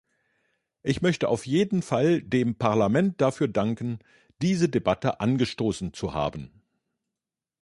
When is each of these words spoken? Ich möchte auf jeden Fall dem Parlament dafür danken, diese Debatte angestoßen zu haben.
Ich 0.81 1.03
möchte 1.03 1.29
auf 1.29 1.45
jeden 1.45 1.83
Fall 1.83 2.23
dem 2.23 2.55
Parlament 2.57 3.21
dafür 3.21 3.47
danken, 3.47 3.99
diese 4.41 4.67
Debatte 4.67 5.19
angestoßen 5.19 5.93
zu 5.93 6.15
haben. 6.15 6.49